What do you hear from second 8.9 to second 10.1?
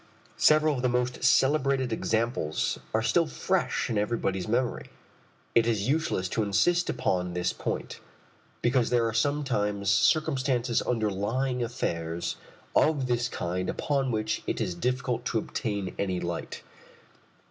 are sometimes